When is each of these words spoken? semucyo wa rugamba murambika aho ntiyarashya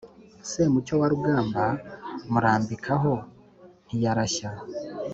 semucyo 0.49 0.93
wa 1.01 1.07
rugamba 1.11 1.63
murambika 2.31 2.91
aho 2.97 3.13
ntiyarashya 3.85 4.49